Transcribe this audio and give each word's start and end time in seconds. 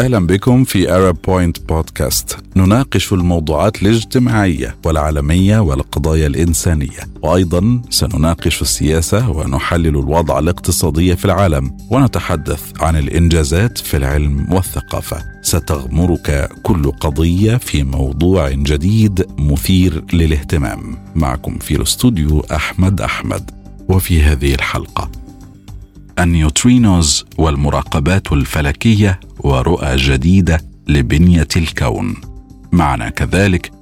أهلا 0.00 0.26
بكم 0.26 0.64
في 0.64 0.86
Arab 0.86 1.16
Point 1.30 1.66
بودكاست 1.68 2.36
نناقش 2.56 3.12
الموضوعات 3.12 3.82
الاجتماعية 3.82 4.76
والعالمية 4.84 5.58
والقضايا 5.58 6.26
الإنسانية. 6.26 7.00
وأيضا 7.22 7.82
سنناقش 7.90 8.62
السياسة 8.62 9.30
ونحلل 9.30 9.86
الوضع 9.86 10.38
الاقتصادي 10.38 11.16
في 11.16 11.24
العالم. 11.24 11.76
ونتحدث 11.90 12.82
عن 12.82 12.96
الإنجازات 12.96 13.78
في 13.78 13.96
العلم 13.96 14.52
والثقافة. 14.52 15.24
ستغمرك 15.42 16.48
كل 16.62 16.90
قضية 16.90 17.56
في 17.56 17.82
موضوع 17.82 18.50
جديد 18.50 19.26
مثير 19.38 20.04
للاهتمام. 20.12 20.98
معكم 21.14 21.58
في 21.58 21.76
الاستوديو 21.76 22.40
أحمد 22.40 23.00
أحمد. 23.00 23.50
وفي 23.88 24.22
هذه 24.22 24.54
الحلقة. 24.54 25.23
النيوترينوز 26.18 27.24
والمراقبات 27.38 28.32
الفلكية 28.32 29.20
ورؤى 29.38 29.96
جديدة 29.96 30.60
لبنية 30.88 31.48
الكون. 31.56 32.16
معنا 32.72 33.08
كذلك 33.08 33.72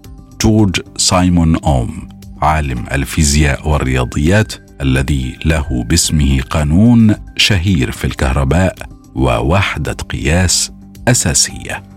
جورج 0.41 0.81
سايمون 0.97 1.57
أوم 1.57 2.09
عالم 2.43 2.85
الفيزياء 2.93 3.69
والرياضيات 3.69 4.53
الذي 4.81 5.39
له 5.45 5.85
باسمه 5.85 6.41
قانون 6.41 7.15
شهير 7.37 7.91
في 7.91 8.05
الكهرباء 8.05 8.75
ووحدة 9.15 9.93
قياس 9.93 10.73
أساسية. 11.09 11.92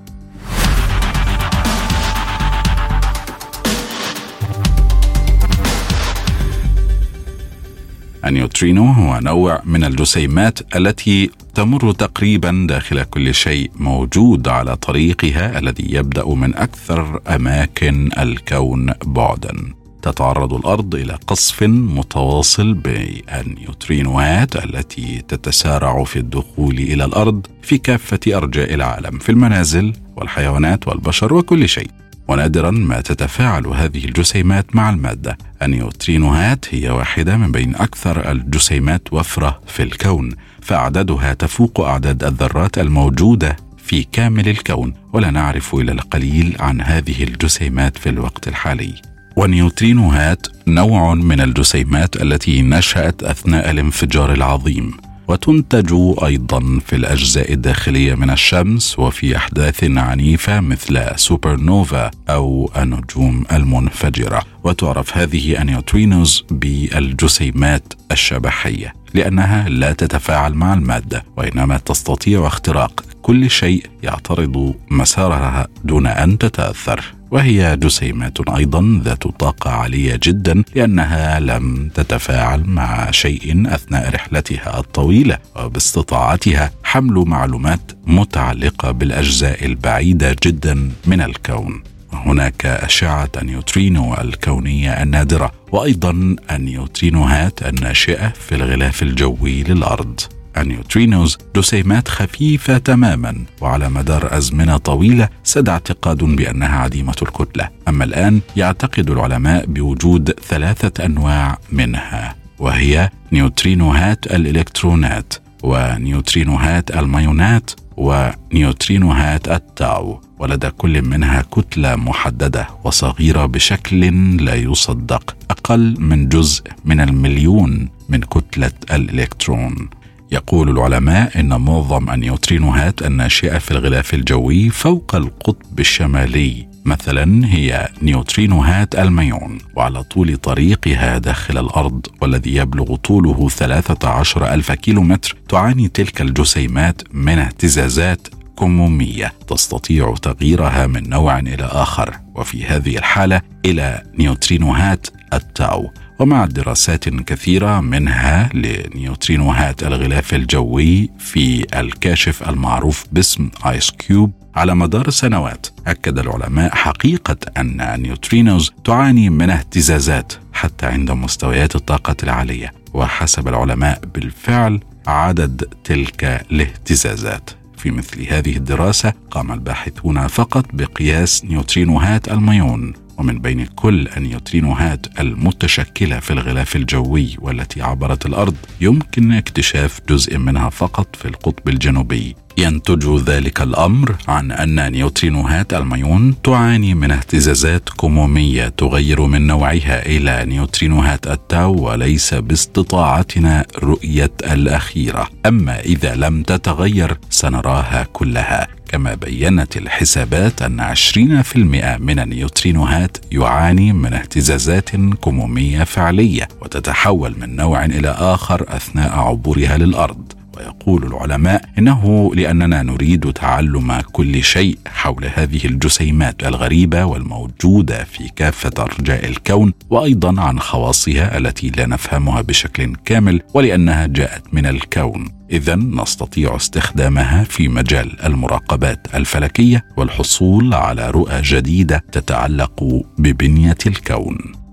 النيوترينو 8.26 8.86
هو 8.86 9.20
نوع 9.20 9.62
من 9.66 9.84
الجسيمات 9.84 10.76
التي 10.76 11.30
تمر 11.56 11.92
تقريبا 11.92 12.66
داخل 12.70 13.04
كل 13.04 13.34
شيء 13.34 13.72
موجود 13.76 14.48
على 14.48 14.76
طريقها 14.76 15.59
الذي 15.59 15.95
يبدأ 15.95 16.26
من 16.26 16.56
أكثر 16.56 17.22
أماكن 17.28 18.09
الكون 18.18 18.94
بعدا. 19.06 19.73
تتعرض 20.02 20.53
الأرض 20.53 20.96
إلى 20.96 21.18
قصف 21.28 21.64
متواصل 21.64 22.73
بالنيوترينوات 22.73 24.56
التي 24.56 25.23
تتسارع 25.28 26.03
في 26.03 26.20
الدخول 26.20 26.78
إلى 26.78 27.06
الأرض 27.06 27.48
في 27.62 27.78
كافة 27.78 28.20
أرجاء 28.28 28.73
العالم 28.73 29.20
في 29.20 29.30
المنازل 29.30 29.94
والحيوانات 30.16 30.88
والبشر 30.88 31.34
وكل 31.34 31.70
شيء. 31.70 31.88
ونادرا 32.28 32.72
ما 32.72 33.02
تتفاعل 33.02 33.68
هذه 33.68 34.06
الجسيمات 34.06 34.76
مع 34.76 34.90
المادة. 34.90 35.38
النيوترينوهات 35.62 36.66
هي 36.72 36.90
واحدة 36.90 37.38
من 37.38 37.52
بين 37.52 37.76
أكثر 37.76 38.31
الجسيمات 38.31 39.14
وفرة 39.14 39.62
في 39.68 39.84
الكون 39.84 40.31
فأعدادها 40.62 41.34
تفوق 41.34 41.81
أعداد 41.81 42.23
الذرات 42.23 42.78
الموجودة 42.78 43.56
في 43.78 44.03
كامل 44.03 44.50
الكون 44.50 44.94
ولا 45.14 45.31
نعرف 45.31 45.76
الا 45.76 45.92
القليل 45.92 46.56
عن 46.59 46.81
هذه 46.81 47.23
الجسيمات 47.23 47.98
في 47.98 48.09
الوقت 48.09 48.48
الحالي. 48.48 48.94
والنيوترينوهات 49.36 50.48
نوع 50.68 51.14
من 51.14 51.42
الجسيمات 51.42 52.22
التي 52.22 52.62
نشأت 52.62 53.23
أثناء 53.23 53.72
الانفجار 53.72 54.34
العظيم. 54.34 54.98
وتنتج 55.28 55.94
أيضا 56.23 56.80
في 56.86 56.95
الأجزاء 56.95 57.54
الداخلية 57.54 58.16
من 58.16 58.30
الشمس 58.30 59.00
وفي 59.00 59.38
أحداث 59.38 59.84
عنيفة 59.84 60.59
مثل 60.59 61.06
سوبر 61.16 61.56
نوفا 61.58 62.12
أو 62.30 62.72
النجوم 62.78 63.44
المنفجرة. 63.52 64.44
وتعرف 64.64 65.18
هذه 65.18 65.62
النيوترينوز 65.62 66.44
بالجسيمات 66.52 67.94
الشبحية 68.12 68.94
لأنها 69.14 69.69
لا 69.69 69.94
تتفاعل 69.94 70.53
مع 70.53 70.74
المادة 70.74 71.25
وإنما 71.38 71.78
تستطيع 71.78 72.47
اختراق 72.47 73.06
كل 73.22 73.50
شيء 73.50 73.85
يعترض 74.03 74.75
مسارها 74.91 75.68
دون 75.84 76.08
أن 76.08 76.38
تتأثر. 76.38 77.15
وهي 77.31 77.78
جسيمات 77.78 78.50
أيضا 78.50 79.02
ذات 79.03 79.28
طاقة 79.28 79.72
عالية 79.72 80.19
جدا 80.24 80.63
لأنها 80.75 81.40
لم 81.40 81.90
تتفاعل 81.96 82.63
مع 82.66 83.12
شيء 83.12 83.63
أثناء 83.75 84.09
رحلتها 84.09 84.80
الطويلة 84.80 85.38
وباستطاعتها 85.56 86.72
حمل 86.84 87.14
معلومات 87.14 87.91
متعلقة 88.08 88.91
بالأجزاء 88.91 89.66
البعيدة 89.66 90.35
جدا 90.44 90.91
من 91.08 91.22
الكون. 91.22 91.84
هناك 92.14 92.66
أشعة 92.66 93.30
النيوترينو 93.41 94.14
الكونية 94.14 95.03
النادرة 95.03 95.52
وأيضا 95.72 96.35
النيوترينوهات 96.52 97.68
الناشئة 97.68 98.30
في 98.30 98.56
الغلاف 98.56 99.03
الجوي 99.03 99.64
للأرض. 99.64 100.19
النيوترينوز 100.57 101.38
جسيمات 101.55 102.07
خفيفة 102.07 102.77
تماما 102.77 103.35
وعلى 103.61 103.89
مدار 103.89 104.38
أزمنة 104.38 104.77
طويلة 104.77 105.29
ساد 105.44 105.69
اعتقاد 105.69 106.17
بأنها 106.17 106.79
عديمة 106.79 107.16
الكتلة. 107.21 107.69
أما 107.88 108.03
الآن 108.03 108.41
يعتقد 108.55 109.09
العلماء 109.09 109.66
بوجود 109.66 110.31
ثلاثة 110.31 111.05
أنواع 111.05 111.57
منها 111.71 112.35
وهي 112.59 113.09
نيوترينوهات 113.31 114.25
الإلكترونات 114.25 115.33
ونيوترينوهات 115.63 116.97
المايونات 116.97 117.72
ونيوترينوهات 117.97 119.47
التاو. 119.47 120.22
ولدى 120.39 120.69
كل 120.69 121.01
منها 121.01 121.41
كتلة 121.51 121.95
محددة 121.95 122.67
وصغيرة 122.83 123.45
بشكل 123.45 123.99
لا 124.45 124.55
يصدق 124.55 125.35
أقل 125.51 125.95
من 125.99 126.29
جزء 126.29 126.63
من 126.85 127.01
المليون 127.01 127.89
من 128.09 128.19
كتلة 128.19 128.72
الإلكترون. 128.91 129.89
يقول 130.31 130.69
العلماء 130.69 131.40
إن 131.40 131.62
معظم 131.62 132.09
النيوترينوهات 132.09 133.02
الناشئة 133.02 133.58
في 133.58 133.72
الغلاف 133.72 134.13
الجوي 134.13 134.69
فوق 134.69 135.16
القطب 135.16 135.80
الشمالي 135.80 136.68
مثلا 136.86 137.46
هي 137.46 137.90
نيوترينوهات 138.02 138.96
الميون 138.96 139.58
وعلى 139.75 140.03
طول 140.03 140.38
طريقها 140.38 141.18
داخل 141.18 141.58
الأرض 141.58 142.08
والذي 142.22 142.56
يبلغ 142.56 142.96
طوله 142.96 143.50
13 143.50 144.53
ألف 144.53 144.72
كيلومتر 144.72 145.35
تعاني 145.50 145.88
تلك 145.88 146.22
الجسيمات 146.22 147.02
من 147.14 147.40
اهتزازات 147.40 148.28
كمومية 148.59 149.34
تستطيع 149.47 150.14
تغييرها 150.22 150.88
من 150.88 151.09
نوع 151.09 151.40
إلى 151.40 151.64
آخر. 151.64 152.16
وفي 152.35 152.66
هذه 152.66 152.97
الحالة 152.97 153.41
إلى 153.66 154.03
نيوترينوهات 154.19 155.08
التاو. 155.34 155.91
ومع 156.20 156.46
دراسات 156.46 157.09
كثيرة 157.09 157.80
منها 157.80 158.50
لنيوترينوهات 158.53 159.84
الغلاف 159.84 160.34
الجوي 160.34 161.09
في 161.20 161.66
الكاشف 161.80 162.50
المعروف 162.50 163.06
باسم 163.12 163.50
IceCube 163.66 164.31
على 164.56 164.76
مدار 164.76 165.09
سنوات 165.09 165.68
أكد 165.88 166.20
العلماء 166.20 166.76
حقيقة 166.76 167.38
أن 167.58 167.81
النيوترينوز 167.81 168.72
تعاني 168.84 169.30
من 169.30 169.50
اهتزازات 169.50 170.34
حتى 170.53 170.86
عند 170.86 171.12
مستويات 171.12 171.76
الطاقة 171.76 172.16
العالية 172.24 172.72
وحسب 172.94 173.47
العلماء 173.47 174.02
بالفعل 174.14 174.80
عدد 175.08 175.68
تلك 175.84 176.24
الاهتزازات. 176.52 177.50
في 177.78 177.92
مثل 177.92 178.28
هذه 178.30 178.58
الدراسة 178.58 179.14
قام 179.32 179.52
الباحثون 179.52 180.28
فقط 180.28 180.66
بقياس 180.74 181.46
نيوترينوهات 181.46 182.32
الميون. 182.32 182.94
ومن 183.18 183.40
بين 183.40 183.66
كل 183.66 184.08
النيوترينوهات 184.18 185.20
المتشكلة 185.20 186.20
في 186.20 186.34
الغلاف 186.34 186.76
الجوي 186.76 187.36
والتي 187.40 187.81
عبرت 187.81 188.26
الأرض 188.26 188.56
يمكن 188.81 189.31
اكتشاف 189.31 190.00
جزء 190.09 190.38
منها 190.38 190.70
فقط 190.70 191.16
في 191.16 191.28
القطب 191.28 191.70
الجنوبي. 191.70 192.36
ينتج 192.57 193.29
ذلك 193.29 193.61
الأمر 193.61 194.16
عن 194.28 194.52
أن 194.52 194.91
نيوترينوهات 194.91 195.73
الميون 195.73 196.41
تعاني 196.41 196.93
من 196.93 197.11
اهتزازات 197.11 197.90
كمومية 197.90 198.67
تغير 198.67 199.22
من 199.22 199.47
نوعها 199.47 200.05
إلى 200.05 200.46
نيوترينوهات 200.46 201.28
التاو 201.28 201.73
وليس 201.73 202.34
باستطاعتنا 202.34 203.66
رؤية 203.84 204.31
الأخيرة. 204.43 205.29
أما 205.46 205.79
إذا 205.79 206.16
لم 206.16 206.43
تتغير 206.43 207.17
سنراها 207.29 208.07
كلها. 208.13 208.67
كما 208.90 209.16
بينت 209.16 209.78
الحسابات 209.78 210.61
أن 210.61 210.79
20% 210.79 211.97
من 211.97 212.19
النيوترينوهات 212.19 213.17
يعاني 213.31 213.93
من 213.93 214.13
اهتزازات 214.13 214.90
كمومية 214.96 215.84
فعلية 215.84 216.47
وتتحول 216.61 217.35
من 217.40 217.55
نوع 217.55 217.85
إلى 217.85 218.09
آخر 218.09 218.66
أثناء 218.67 219.19
عبورها 219.19 219.78
للأرض. 219.78 220.45
ويقول 220.57 221.03
العلماء 221.03 221.61
إنه 221.78 222.31
لأننا 222.35 222.84
نريد 222.84 223.34
تعلم 223.34 224.02
كل 224.11 224.43
شيء 224.43 224.78
حول 224.87 225.25
هذه 225.35 225.66
الجسيمات 225.66 226.43
الغريبة 226.43 227.05
والموجودة 227.05 228.03
في 228.03 228.29
كافة 228.35 228.72
أرجاء 228.79 229.25
الكون 229.25 229.73
وأيضا 229.90 230.41
عن 230.41 230.59
خواصها 230.59 231.37
التي 231.37 231.69
لا 231.69 231.85
نفهمها 231.85 232.41
بشكل 232.41 232.96
كامل 233.05 233.41
ولأنها 233.53 234.07
جاءت 234.07 234.53
من 234.53 234.66
الكون. 234.66 235.29
اذا 235.52 235.75
نستطيع 235.75 236.55
استخدامها 236.55 237.43
في 237.43 237.67
مجال 237.67 238.25
المراقبات 238.25 239.08
الفلكية 239.13 239.85
والحصول 239.97 240.73
على 240.73 241.09
رؤى 241.09 241.41
جديدة 241.41 242.03
تتعلق 242.11 242.84
ببنية 243.17 243.78
الكون. 243.87 244.65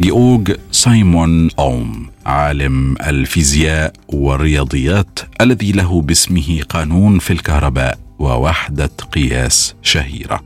جيورج 0.00 0.56
سايمون 0.72 1.50
أوم 1.58 2.10
عالم 2.26 2.96
الفيزياء 3.06 3.92
والرياضيات 4.08 5.18
الذي 5.40 5.72
له 5.72 6.02
باسمه 6.02 6.62
قانون 6.68 7.18
في 7.18 7.32
الكهرباء 7.32 7.98
ووحدة 8.18 8.90
قياس 9.12 9.74
شهيرة. 9.82 10.40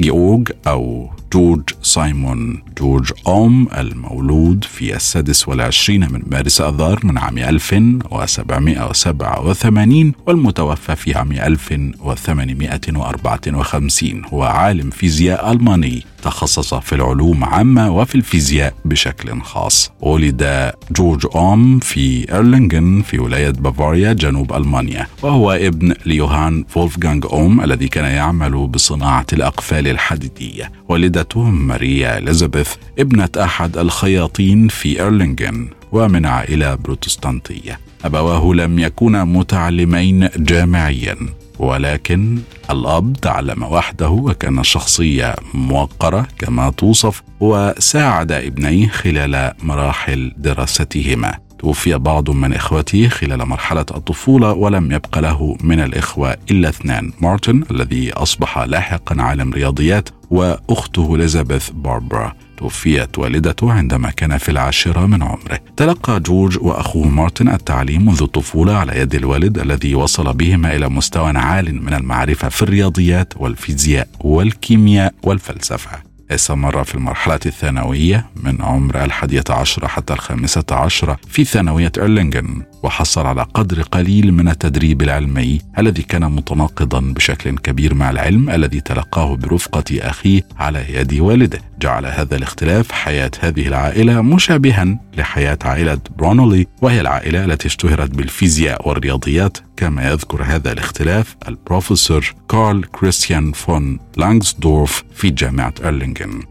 جيورج 0.00 0.52
أو 0.66 1.10
جورج 1.32 1.62
سايمون. 1.82 2.62
جورج 2.80 3.12
أوم 3.26 3.68
المولود 3.78 4.64
في 4.64 4.96
السادس 4.96 5.48
والعشرين 5.48 6.12
من 6.12 6.22
مارس 6.26 6.60
أذار 6.60 7.00
من 7.06 7.18
عام 7.18 7.38
1787 7.38 10.12
والمتوفى 10.26 10.96
في 10.96 11.14
عام 11.14 11.32
1854 11.32 14.24
هو 14.24 14.42
عالم 14.42 14.90
فيزياء 14.90 15.52
ألماني. 15.52 16.04
تخصص 16.22 16.74
في 16.74 16.94
العلوم 16.94 17.44
عامة 17.44 17.90
وفي 17.90 18.14
الفيزياء 18.14 18.74
بشكل 18.84 19.40
خاص. 19.40 19.92
ولد 20.00 20.72
جورج 20.90 21.26
أوم 21.34 21.78
في 21.78 22.36
إرلينغن 22.36 23.02
في 23.02 23.18
ولاية 23.18 23.50
بافاريا 23.50 24.12
جنوب 24.12 24.52
ألمانيا. 24.52 25.06
وهو 25.22 25.52
ابن 25.52 25.94
ليوهان 26.06 26.64
فولفغانغ 26.68 27.26
أوم 27.32 27.60
الذي 27.60 27.88
كان 27.88 28.04
يعمل 28.04 28.66
بصناعة 28.66 29.26
الأقفال 29.32 29.88
الحديدية. 29.88 30.72
والدته 31.18 31.42
ماريا 31.42 32.18
إليزابيث 32.18 32.74
ابنة 32.98 33.28
أحد 33.38 33.78
الخياطين 33.78 34.68
في 34.68 35.02
إرلينغن 35.02 35.68
ومن 35.92 36.26
عائلة 36.26 36.74
بروتستانتية. 36.74 37.80
أبواه 38.04 38.54
لم 38.54 38.78
يكونا 38.78 39.24
متعلمين 39.24 40.28
جامعيا 40.36 41.16
ولكن 41.58 42.38
الأب 42.70 43.12
تعلم 43.12 43.62
وحده 43.62 44.08
وكان 44.08 44.64
شخصية 44.64 45.34
موقرة 45.54 46.26
كما 46.38 46.70
توصف 46.70 47.22
وساعد 47.40 48.32
ابنيه 48.32 48.88
خلال 48.88 49.52
مراحل 49.62 50.32
دراستهما. 50.36 51.47
توفي 51.58 51.98
بعض 51.98 52.30
من 52.30 52.52
إخوته 52.52 53.08
خلال 53.08 53.46
مرحلة 53.46 53.86
الطفولة 53.90 54.52
ولم 54.52 54.92
يبق 54.92 55.18
له 55.18 55.56
من 55.60 55.80
الإخوة 55.80 56.36
إلا 56.50 56.68
اثنان. 56.68 57.12
مارتن 57.20 57.62
الذي 57.70 58.12
أصبح 58.12 58.58
لاحقا 58.58 59.22
عالم 59.22 59.52
رياضيات 59.52 60.08
وأخته 60.30 61.14
إليزابيث 61.14 61.70
باربرا. 61.70 62.32
توفيت 62.56 63.18
والدته 63.18 63.72
عندما 63.72 64.10
كان 64.10 64.38
في 64.38 64.48
العاشرة 64.48 65.06
من 65.06 65.22
عمره. 65.22 65.60
تلقى 65.76 66.20
جورج 66.20 66.58
وأخوه 66.62 67.08
مارتن 67.08 67.48
التعليم 67.48 68.06
منذ 68.06 68.22
الطفولة 68.22 68.72
على 68.72 68.98
يد 69.00 69.14
الوالد 69.14 69.58
الذي 69.58 69.94
وصل 69.94 70.34
بهما 70.34 70.76
إلى 70.76 70.88
مستوى 70.88 71.30
عال 71.30 71.82
من 71.82 71.94
المعرفة 71.94 72.48
في 72.48 72.62
الرياضيات 72.62 73.32
والفيزياء 73.36 74.08
والكيمياء 74.20 75.14
والفلسفة. 75.22 76.07
استمر 76.30 76.84
في 76.84 76.94
المرحلة 76.94 77.40
الثانوية 77.46 78.26
من 78.36 78.62
عمر 78.62 79.04
الحادية 79.04 79.44
عشرة 79.50 79.86
حتى 79.86 80.12
الخامسة 80.12 80.64
عشرة 80.70 81.18
في 81.28 81.44
ثانوية 81.44 81.92
إرلينغن 81.98 82.62
وحصل 82.82 83.26
على 83.26 83.42
قدر 83.54 83.82
قليل 83.82 84.32
من 84.32 84.48
التدريب 84.48 85.02
العلمي 85.02 85.60
الذي 85.78 86.02
كان 86.02 86.32
متناقضا 86.32 87.00
بشكل 87.00 87.58
كبير 87.58 87.94
مع 87.94 88.10
العلم 88.10 88.50
الذي 88.50 88.80
تلقاه 88.80 89.36
برفقة 89.36 89.84
أخيه 89.92 90.42
على 90.58 90.84
يد 90.88 91.14
والده. 91.20 91.60
جعل 91.80 92.06
هذا 92.06 92.36
الاختلاف 92.36 92.92
حياة 92.92 93.30
هذه 93.40 93.68
العائلة 93.68 94.22
مشابها 94.22 94.98
لحياة 95.16 95.58
عائلة 95.64 95.98
برونولي 96.18 96.66
وهي 96.82 97.00
العائلة 97.00 97.44
التي 97.44 97.68
اشتهرت 97.68 98.10
بالفيزياء 98.10 98.88
والرياضيات. 98.88 99.58
كما 99.76 100.10
يذكر 100.10 100.42
هذا 100.42 100.72
الاختلاف 100.72 101.36
البروفيسور 101.48 102.34
كارل 102.50 102.84
كريستيان 102.84 103.52
فون 103.52 103.98
لانغسدورف 104.16 105.04
في 105.14 105.30
جامعة 105.30 105.74
إرلنغن 106.22 106.42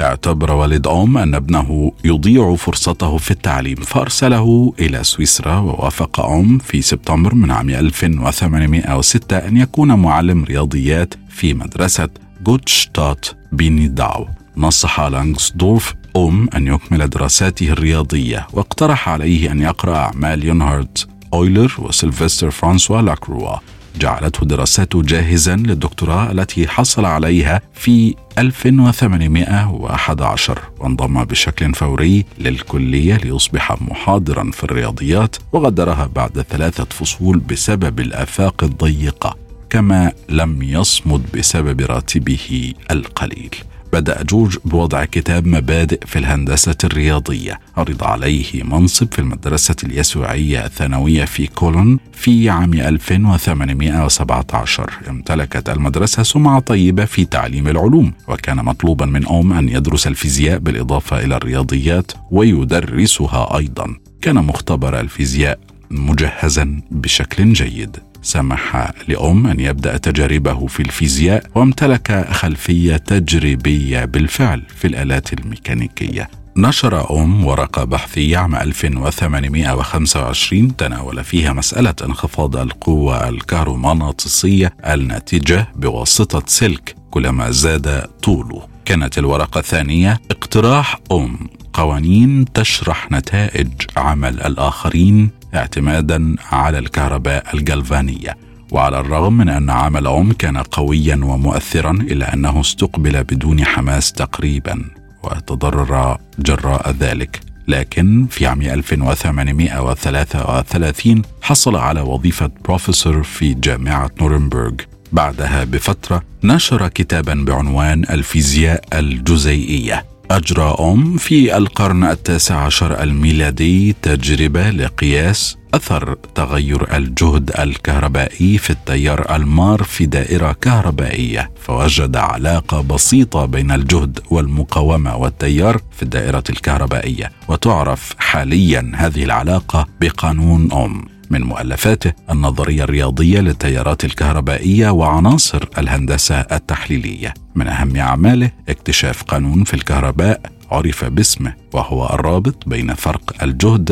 اعتبر 0.00 0.52
والد 0.52 0.86
أوم 0.86 1.18
أن 1.18 1.34
ابنه 1.34 1.92
يضيع 2.04 2.54
فرصته 2.54 3.16
في 3.18 3.30
التعليم 3.30 3.74
فأرسله 3.76 4.72
إلى 4.78 5.04
سويسرا 5.04 5.56
ووافق 5.56 6.20
أوم 6.20 6.58
في 6.58 6.82
سبتمبر 6.82 7.34
من 7.34 7.50
عام 7.50 7.70
1806 7.70 9.38
أن 9.38 9.56
يكون 9.56 9.92
معلم 9.94 10.44
رياضيات 10.44 11.14
في 11.30 11.54
مدرسة 11.54 12.08
جوتشتات 12.42 13.26
بينيداو. 13.52 14.26
نصح 14.56 15.00
لانغسدورف 15.00 15.94
أوم 16.16 16.48
أن 16.56 16.66
يكمل 16.66 17.10
دراساته 17.10 17.68
الرياضية 17.68 18.46
واقترح 18.52 19.08
عليه 19.08 19.52
أن 19.52 19.62
يقرأ 19.62 19.96
أعمال 19.96 20.44
ليونهارد 20.44 20.98
أويلر 21.34 21.74
وسيلفستر 21.78 22.50
فرانسوا 22.50 23.00
لاكروا 23.02 23.56
جعلته 23.98 24.46
دراساته 24.46 25.02
جاهزا 25.02 25.56
للدكتوراه 25.56 26.32
التي 26.32 26.68
حصل 26.68 27.04
عليها 27.04 27.60
في 27.74 28.14
1811 28.38 30.58
وانضم 30.78 31.24
بشكل 31.24 31.74
فوري 31.74 32.24
للكلية 32.38 33.16
ليصبح 33.16 33.82
محاضرا 33.82 34.50
في 34.50 34.64
الرياضيات 34.64 35.36
وغادرها 35.52 36.10
بعد 36.14 36.44
ثلاثة 36.50 36.84
فصول 36.84 37.38
بسبب 37.38 38.00
الآفاق 38.00 38.64
الضيقة 38.64 39.36
كما 39.70 40.12
لم 40.28 40.62
يصمد 40.62 41.22
بسبب 41.34 41.80
راتبه 41.80 42.72
القليل. 42.90 43.54
بدأ 43.92 44.22
جورج 44.22 44.58
بوضع 44.64 45.04
كتاب 45.04 45.46
مبادئ 45.46 46.06
في 46.06 46.18
الهندسة 46.18 46.76
الرياضية. 46.84 47.60
عرض 47.76 48.04
عليه 48.04 48.62
منصب 48.62 49.12
في 49.12 49.18
المدرسة 49.18 49.76
اليسوعية 49.84 50.66
الثانوية 50.66 51.24
في 51.24 51.46
كولون 51.46 51.98
في 52.12 52.50
عام 52.50 52.74
1817 52.74 54.90
امتلكت 55.08 55.68
المدرسة 55.68 56.22
سمعة 56.22 56.60
طيبة 56.60 57.04
في 57.04 57.24
تعليم 57.24 57.68
العلوم 57.68 58.12
وكان 58.28 58.56
مطلوبا 58.56 59.06
من 59.06 59.26
أوم 59.26 59.52
أن 59.52 59.68
يدرس 59.68 60.06
الفيزياء 60.06 60.58
بالإضافة 60.58 61.24
إلى 61.24 61.36
الرياضيات 61.36 62.12
ويدرسها 62.30 63.56
أيضا. 63.58 63.94
كان 64.22 64.34
مختبر 64.34 65.00
الفيزياء 65.00 65.58
مجهزا 65.90 66.80
بشكل 66.90 67.52
جيد. 67.52 67.96
سمح 68.26 68.92
لأم 69.08 69.46
أن 69.46 69.60
يبدأ 69.60 69.96
تجاربه 69.96 70.66
في 70.66 70.80
الفيزياء 70.80 71.46
وامتلك 71.54 72.28
خلفية 72.30 72.96
تجريبية 72.96 74.04
بالفعل 74.04 74.62
في 74.76 74.86
الآلات 74.86 75.32
الميكانيكية. 75.32 76.28
نشر 76.56 77.22
أم 77.22 77.44
ورقة 77.46 77.84
بحثية 77.84 78.38
عام 78.38 78.54
1825 78.54 80.76
تناول 80.76 81.24
فيها 81.24 81.52
مسألة 81.52 81.94
انخفاض 82.04 82.56
القوة 82.56 83.28
الكهرومغناطيسية 83.28 84.72
الناتجة 84.86 85.68
بواسطة 85.76 86.42
سلك 86.46 86.94
كلما 87.10 87.50
زاد 87.50 88.06
طوله. 88.22 88.62
كانت 88.84 89.18
الورقة 89.18 89.58
الثانية 89.58 90.20
اقتراح 90.30 90.98
أم 91.12 91.38
قوانين 91.72 92.52
تشرح 92.52 93.12
نتائج 93.12 93.68
عمل 93.96 94.40
الآخرين 94.42 95.30
اعتمادا 95.56 96.36
على 96.52 96.78
الكهرباء 96.78 97.44
الجلفانية 97.54 98.36
وعلى 98.70 99.00
الرغم 99.00 99.36
من 99.36 99.48
أن 99.48 99.70
عمل 99.70 100.06
عم 100.06 100.32
كان 100.32 100.56
قويا 100.56 101.20
ومؤثرا 101.22 101.90
إلا 101.90 102.34
أنه 102.34 102.60
استقبل 102.60 103.24
بدون 103.24 103.64
حماس 103.64 104.12
تقريبا 104.12 104.84
وتضرر 105.22 106.18
جراء 106.38 106.94
ذلك. 107.00 107.40
لكن 107.68 108.26
في 108.30 108.46
عام 108.46 108.62
1833 108.62 111.22
حصل 111.42 111.76
على 111.76 112.00
وظيفة 112.00 112.50
بروفيسور 112.64 113.22
في 113.22 113.54
جامعة 113.54 114.10
نورنبرغ. 114.20 114.72
بعدها 115.12 115.64
بفترة 115.64 116.22
نشر 116.44 116.88
كتابا 116.88 117.34
بعنوان 117.34 118.04
الفيزياء 118.10 118.84
الجزيئية. 118.92 120.04
أجرى 120.30 120.76
أم 120.80 121.16
في 121.16 121.56
القرن 121.56 122.04
التاسع 122.04 122.56
عشر 122.56 123.02
الميلادي 123.02 123.96
تجربة 124.02 124.70
لقياس 124.70 125.56
أثر 125.74 126.14
تغير 126.34 126.96
الجهد 126.96 127.50
الكهربائي 127.58 128.58
في 128.58 128.70
التيار 128.70 129.36
المار 129.36 129.82
في 129.82 130.06
دائرة 130.06 130.52
كهربائية 130.52 131.50
فوجد 131.60 132.16
علاقة 132.16 132.80
بسيطة 132.80 133.44
بين 133.44 133.70
الجهد 133.70 134.20
والمقاومة 134.30 135.16
والتيار 135.16 135.80
في 135.96 136.02
الدائرة 136.02 136.44
الكهربائية 136.50 137.32
وتعرف 137.48 138.14
حاليا 138.18 138.92
هذه 138.94 139.24
العلاقة 139.24 139.86
بقانون 140.00 140.72
أم. 140.72 141.15
من 141.30 141.42
مؤلفاته 141.42 142.12
النظرية 142.30 142.82
الرياضية 142.82 143.40
للتيارات 143.40 144.04
الكهربائية 144.04 144.90
وعناصر 144.90 145.64
الهندسة 145.78 146.40
التحليلية. 146.40 147.34
من 147.54 147.68
أهم 147.68 147.96
أعماله 147.96 148.50
اكتشاف 148.68 149.22
قانون 149.22 149.64
في 149.64 149.74
الكهرباء 149.74 150.40
عرف 150.70 151.04
باسمه 151.04 151.54
وهو 151.72 152.06
الرابط 152.06 152.68
بين 152.68 152.94
فرق 152.94 153.42
الجهد 153.42 153.90